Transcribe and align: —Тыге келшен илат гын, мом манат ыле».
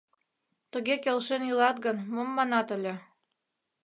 —Тыге 0.71 0.95
келшен 1.03 1.41
илат 1.49 1.77
гын, 1.85 1.97
мом 2.13 2.29
манат 2.37 2.67
ыле». 2.77 2.93